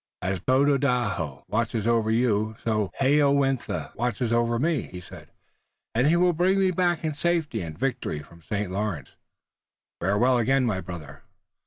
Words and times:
"As 0.23 0.39
Tododaho 0.41 1.45
watches 1.47 1.85
over 1.85 2.09
you, 2.09 2.55
so 2.63 2.89
Hayowentha 2.99 3.91
watches 3.95 4.31
over 4.33 4.57
me," 4.57 4.87
he 4.87 4.99
said, 4.99 5.29
"and 5.93 6.07
he 6.07 6.15
will 6.15 6.33
bring 6.33 6.57
me 6.57 6.71
back 6.71 7.03
in 7.03 7.13
safety 7.13 7.61
and 7.61 7.77
victory 7.77 8.23
from 8.23 8.39
the 8.39 8.45
St. 8.45 8.71
Lawrence. 8.71 9.09
Farewell 9.99 10.39
again, 10.39 10.65
my 10.65 10.81
brother." 10.81 11.21